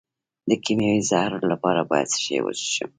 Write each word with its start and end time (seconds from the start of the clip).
د 0.49 0.51
کیمیاوي 0.63 1.01
زهرو 1.09 1.49
لپاره 1.53 1.81
باید 1.89 2.07
څه 2.13 2.19
شی 2.23 2.37
وڅښم؟ 2.43 2.89